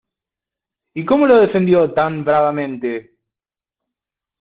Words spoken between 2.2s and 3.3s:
bravamente?